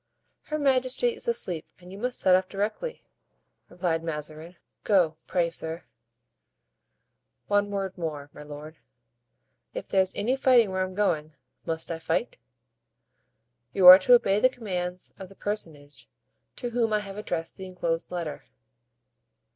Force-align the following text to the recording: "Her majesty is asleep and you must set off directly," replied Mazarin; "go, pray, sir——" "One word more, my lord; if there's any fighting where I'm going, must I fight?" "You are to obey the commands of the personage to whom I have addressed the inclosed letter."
"Her 0.45 0.57
majesty 0.57 1.09
is 1.13 1.27
asleep 1.27 1.63
and 1.77 1.91
you 1.91 1.99
must 1.99 2.19
set 2.19 2.35
off 2.35 2.49
directly," 2.49 3.03
replied 3.69 4.03
Mazarin; 4.03 4.55
"go, 4.83 5.17
pray, 5.27 5.51
sir——" 5.51 5.83
"One 7.45 7.69
word 7.69 7.95
more, 7.99 8.31
my 8.33 8.41
lord; 8.41 8.77
if 9.75 9.87
there's 9.87 10.15
any 10.15 10.35
fighting 10.35 10.71
where 10.71 10.81
I'm 10.81 10.95
going, 10.95 11.33
must 11.67 11.91
I 11.91 11.99
fight?" 11.99 12.39
"You 13.73 13.85
are 13.85 13.99
to 13.99 14.15
obey 14.15 14.39
the 14.39 14.49
commands 14.49 15.13
of 15.19 15.29
the 15.29 15.35
personage 15.35 16.09
to 16.55 16.71
whom 16.71 16.93
I 16.93 17.01
have 17.01 17.17
addressed 17.17 17.57
the 17.57 17.67
inclosed 17.67 18.09
letter." 18.09 18.45